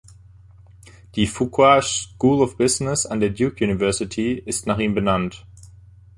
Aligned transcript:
Die 1.13 1.27
Fuqua 1.27 1.79
School 1.83 2.41
of 2.41 2.57
Business 2.57 3.05
an 3.05 3.19
der 3.19 3.29
Duke 3.29 3.63
University 3.63 4.31
ist 4.33 4.65
nach 4.65 4.79
ihm 4.79 4.95
benannt. 4.95 5.45